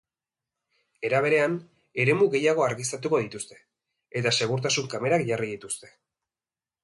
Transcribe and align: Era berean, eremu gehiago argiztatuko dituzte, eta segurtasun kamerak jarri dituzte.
Era 1.09 1.19
berean, 1.25 1.57
eremu 2.05 2.29
gehiago 2.37 2.63
argiztatuko 2.69 3.21
dituzte, 3.25 3.59
eta 4.21 4.33
segurtasun 4.39 4.91
kamerak 4.95 5.27
jarri 5.31 5.51
dituzte. 5.53 5.93